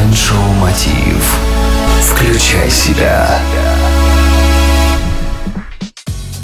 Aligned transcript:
Майншоу 0.00 0.52
Мотив. 0.60 1.36
Включай 2.00 2.70
себя. 2.70 3.38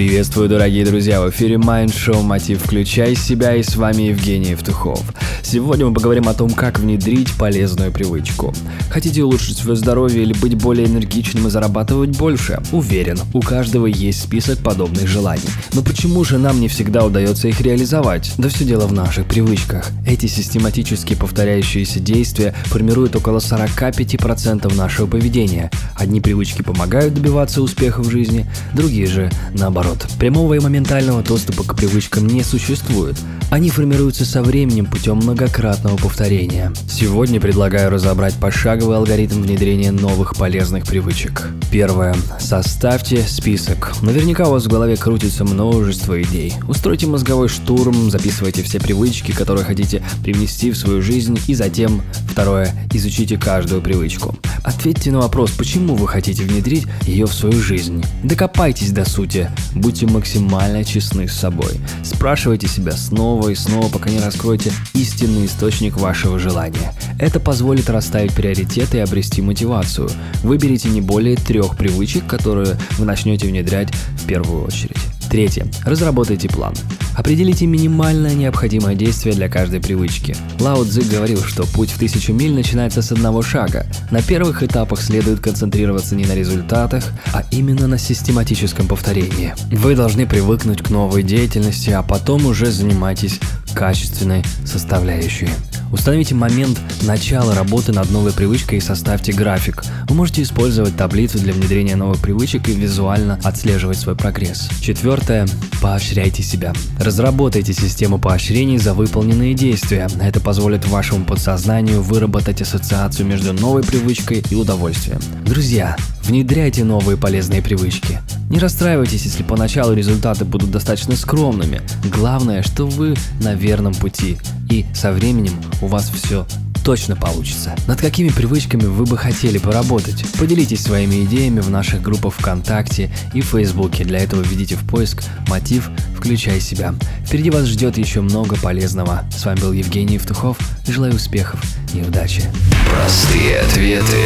Приветствую, 0.00 0.48
дорогие 0.48 0.86
друзья! 0.86 1.20
В 1.20 1.28
эфире 1.28 1.56
Mind 1.56 1.88
Show 1.88 2.22
Мотив 2.22 2.62
«Включай 2.62 3.14
себя» 3.14 3.54
и 3.54 3.62
с 3.62 3.76
вами 3.76 4.04
Евгений 4.04 4.52
Евтухов. 4.52 5.02
Сегодня 5.42 5.84
мы 5.84 5.92
поговорим 5.92 6.26
о 6.26 6.32
том, 6.32 6.52
как 6.52 6.78
внедрить 6.78 7.30
полезную 7.36 7.92
привычку. 7.92 8.54
Хотите 8.88 9.22
улучшить 9.22 9.58
свое 9.58 9.76
здоровье 9.76 10.22
или 10.22 10.32
быть 10.32 10.54
более 10.54 10.86
энергичным 10.86 11.48
и 11.48 11.50
зарабатывать 11.50 12.16
больше? 12.16 12.62
Уверен, 12.72 13.18
у 13.34 13.42
каждого 13.42 13.84
есть 13.84 14.22
список 14.22 14.60
подобных 14.60 15.06
желаний. 15.06 15.42
Но 15.74 15.82
почему 15.82 16.24
же 16.24 16.38
нам 16.38 16.60
не 16.60 16.68
всегда 16.68 17.04
удается 17.04 17.48
их 17.48 17.60
реализовать? 17.60 18.32
Да 18.38 18.48
все 18.48 18.64
дело 18.64 18.86
в 18.86 18.94
наших 18.94 19.26
привычках. 19.26 19.90
Эти 20.06 20.26
систематически 20.26 21.14
повторяющиеся 21.14 22.00
действия 22.00 22.54
формируют 22.64 23.16
около 23.16 23.38
45% 23.38 24.74
нашего 24.74 25.06
поведения. 25.06 25.70
Одни 25.94 26.22
привычки 26.22 26.62
помогают 26.62 27.12
добиваться 27.12 27.60
успеха 27.60 28.00
в 28.00 28.10
жизни, 28.10 28.46
другие 28.72 29.06
же 29.06 29.30
наоборот 29.52 29.89
наоборот. 29.90 30.06
Прямого 30.18 30.54
и 30.54 30.58
моментального 30.58 31.22
доступа 31.22 31.64
к 31.64 31.76
привычкам 31.76 32.26
не 32.26 32.42
существует. 32.42 33.16
Они 33.50 33.70
формируются 33.70 34.24
со 34.24 34.42
временем 34.42 34.86
путем 34.86 35.16
многократного 35.16 35.96
повторения. 35.96 36.72
Сегодня 36.88 37.40
предлагаю 37.40 37.90
разобрать 37.90 38.34
пошаговый 38.34 38.96
алгоритм 38.96 39.42
внедрения 39.42 39.90
новых 39.90 40.36
полезных 40.36 40.84
привычек. 40.84 41.48
Первое. 41.70 42.14
Составьте 42.38 43.22
список. 43.22 43.92
Наверняка 44.02 44.48
у 44.48 44.52
вас 44.52 44.64
в 44.64 44.68
голове 44.68 44.96
крутится 44.96 45.44
множество 45.44 46.20
идей. 46.22 46.54
Устройте 46.68 47.06
мозговой 47.06 47.48
штурм, 47.48 48.10
записывайте 48.10 48.62
все 48.62 48.78
привычки, 48.80 49.32
которые 49.32 49.64
хотите 49.64 50.02
привнести 50.22 50.70
в 50.70 50.76
свою 50.76 51.02
жизнь, 51.02 51.38
и 51.46 51.54
затем, 51.54 52.02
второе, 52.30 52.72
изучите 52.92 53.36
каждую 53.36 53.82
привычку. 53.82 54.36
Ответьте 54.62 55.10
на 55.10 55.20
вопрос, 55.20 55.50
почему 55.52 55.94
вы 55.94 56.06
хотите 56.06 56.42
внедрить 56.44 56.86
ее 57.02 57.26
в 57.26 57.32
свою 57.32 57.60
жизнь. 57.60 58.04
Докопайтесь 58.22 58.92
до 58.92 59.08
сути, 59.08 59.50
будьте 59.80 60.06
максимально 60.06 60.84
честны 60.84 61.28
с 61.28 61.32
собой. 61.32 61.80
Спрашивайте 62.04 62.68
себя 62.68 62.92
снова 62.92 63.48
и 63.48 63.54
снова, 63.54 63.88
пока 63.88 64.10
не 64.10 64.20
раскроете 64.20 64.72
истинный 64.94 65.46
источник 65.46 65.96
вашего 65.96 66.38
желания. 66.38 66.92
Это 67.18 67.40
позволит 67.40 67.90
расставить 67.90 68.34
приоритеты 68.34 68.98
и 68.98 69.00
обрести 69.00 69.42
мотивацию. 69.42 70.10
Выберите 70.42 70.88
не 70.88 71.00
более 71.00 71.36
трех 71.36 71.76
привычек, 71.76 72.26
которые 72.26 72.78
вы 72.98 73.04
начнете 73.04 73.46
внедрять 73.46 73.88
в 73.92 74.26
первую 74.26 74.64
очередь. 74.64 74.96
Третье. 75.30 75.66
Разработайте 75.84 76.48
план. 76.48 76.74
Определите 77.16 77.66
минимальное 77.66 78.34
необходимое 78.34 78.94
действие 78.94 79.34
для 79.34 79.48
каждой 79.48 79.80
привычки. 79.80 80.36
Лао 80.58 80.84
Цзи 80.84 81.02
говорил, 81.12 81.42
что 81.42 81.64
путь 81.64 81.90
в 81.90 81.98
тысячу 81.98 82.32
миль 82.32 82.52
начинается 82.52 83.02
с 83.02 83.12
одного 83.12 83.42
шага. 83.42 83.86
На 84.10 84.22
первых 84.22 84.62
этапах 84.62 85.02
следует 85.02 85.40
концентрироваться 85.40 86.14
не 86.14 86.24
на 86.24 86.34
результатах, 86.34 87.04
а 87.32 87.44
именно 87.50 87.86
на 87.86 87.98
систематическом 87.98 88.86
повторении. 88.86 89.54
Вы 89.72 89.94
должны 89.94 90.26
привыкнуть 90.26 90.82
к 90.82 90.90
новой 90.90 91.22
деятельности, 91.22 91.90
а 91.90 92.02
потом 92.02 92.46
уже 92.46 92.70
занимайтесь 92.70 93.40
качественной 93.74 94.44
составляющей. 94.64 95.48
Установите 95.92 96.34
момент 96.34 96.80
начала 97.02 97.54
работы 97.54 97.92
над 97.92 98.10
новой 98.10 98.32
привычкой 98.32 98.78
и 98.78 98.80
составьте 98.80 99.32
график. 99.32 99.82
Вы 100.08 100.14
можете 100.14 100.42
использовать 100.42 100.96
таблицу 100.96 101.38
для 101.38 101.52
внедрения 101.52 101.96
новых 101.96 102.20
привычек 102.20 102.68
и 102.68 102.72
визуально 102.72 103.40
отслеживать 103.42 103.98
свой 103.98 104.14
прогресс. 104.14 104.68
Четвертое. 104.80 105.48
Поощряйте 105.82 106.42
себя. 106.42 106.72
Разработайте 106.98 107.72
систему 107.72 108.18
поощрений 108.18 108.78
за 108.78 108.94
выполненные 108.94 109.54
действия. 109.54 110.08
Это 110.20 110.40
позволит 110.40 110.86
вашему 110.86 111.24
подсознанию 111.24 112.02
выработать 112.02 112.62
ассоциацию 112.62 113.26
между 113.26 113.52
новой 113.52 113.82
привычкой 113.82 114.44
и 114.48 114.54
удовольствием. 114.54 115.20
Друзья, 115.44 115.96
внедряйте 116.22 116.84
новые 116.84 117.16
полезные 117.16 117.62
привычки. 117.62 118.20
Не 118.48 118.58
расстраивайтесь, 118.58 119.24
если 119.24 119.42
поначалу 119.42 119.94
результаты 119.94 120.44
будут 120.44 120.70
достаточно 120.70 121.16
скромными. 121.16 121.82
Главное, 122.12 122.62
что 122.62 122.86
вы 122.86 123.14
на 123.40 123.54
верном 123.54 123.94
пути, 123.94 124.38
и 124.70 124.86
со 124.94 125.12
временем 125.12 125.52
у 125.82 125.86
вас 125.86 126.10
все 126.10 126.46
точно 126.84 127.14
получится. 127.14 127.74
Над 127.86 128.00
какими 128.00 128.30
привычками 128.30 128.84
вы 128.84 129.04
бы 129.04 129.18
хотели 129.18 129.58
поработать? 129.58 130.24
Поделитесь 130.38 130.82
своими 130.82 131.24
идеями 131.24 131.60
в 131.60 131.68
наших 131.68 132.00
группах 132.00 132.34
ВКонтакте 132.34 133.10
и 133.34 133.42
Фейсбуке. 133.42 134.04
Для 134.04 134.20
этого 134.20 134.40
введите 134.42 134.76
в 134.76 134.86
поиск 134.86 135.22
мотив 135.48 135.90
«Включай 136.16 136.60
себя». 136.60 136.94
Впереди 137.26 137.50
вас 137.50 137.66
ждет 137.66 137.98
еще 137.98 138.22
много 138.22 138.56
полезного. 138.56 139.24
С 139.36 139.44
вами 139.44 139.60
был 139.60 139.72
Евгений 139.72 140.14
Евтухов. 140.14 140.58
Желаю 140.86 141.14
успехов 141.14 141.60
и 141.92 142.00
удачи. 142.00 142.42
Простые 142.90 143.60
ответы 143.60 144.24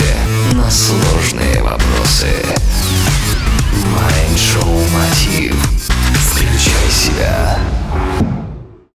на 0.53 0.71
сложные 0.71 1.62
вопросы. 1.62 2.28
Майншоу. 3.94 4.94